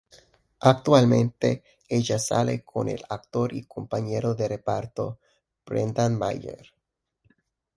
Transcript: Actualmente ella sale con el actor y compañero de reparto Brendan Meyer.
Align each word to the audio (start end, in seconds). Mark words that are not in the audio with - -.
Actualmente 0.61 1.63
ella 1.87 2.17
sale 2.17 2.63
con 2.63 2.89
el 2.89 3.03
actor 3.07 3.53
y 3.53 3.65
compañero 3.65 4.33
de 4.33 4.47
reparto 4.47 5.19
Brendan 5.63 6.17
Meyer. 6.17 6.73